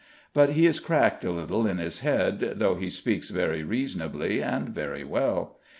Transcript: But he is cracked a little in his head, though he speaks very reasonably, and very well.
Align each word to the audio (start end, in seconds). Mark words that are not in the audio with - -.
But 0.33 0.53
he 0.53 0.65
is 0.65 0.79
cracked 0.79 1.23
a 1.25 1.29
little 1.29 1.67
in 1.67 1.77
his 1.77 1.99
head, 1.99 2.53
though 2.55 2.73
he 2.73 2.89
speaks 2.89 3.29
very 3.29 3.63
reasonably, 3.63 4.41
and 4.41 4.69
very 4.69 5.03
well. 5.03 5.59